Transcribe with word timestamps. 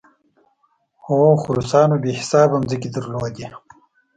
هو، 1.05 1.21
خو 1.41 1.49
روسانو 1.57 1.95
بې 2.03 2.11
حسابه 2.19 2.57
ځمکې 2.69 2.89
درلودې. 2.95 3.45